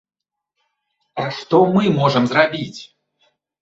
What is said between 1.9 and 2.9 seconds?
можам зрабіць?